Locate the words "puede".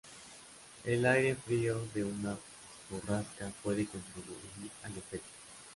3.61-3.85